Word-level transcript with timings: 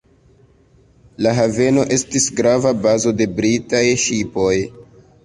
La 1.25 1.33
haveno 1.39 1.83
estis 1.97 2.25
grava 2.39 2.71
bazo 2.87 3.13
de 3.21 3.29
britaj 3.41 3.83
ŝipoj. 4.05 4.51